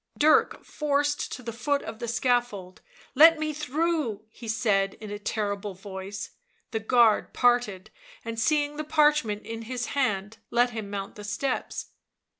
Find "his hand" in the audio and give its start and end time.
9.61-10.39